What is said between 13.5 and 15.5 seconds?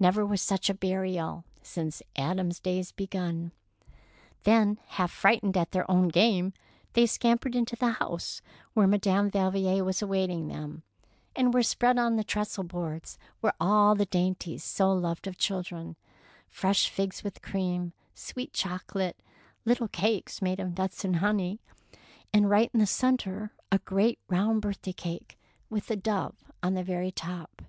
all the dainties so loved of